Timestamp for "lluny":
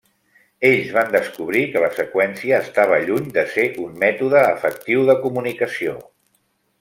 3.09-3.27